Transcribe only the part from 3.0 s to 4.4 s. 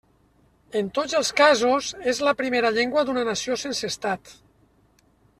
d'una nació sense Estat.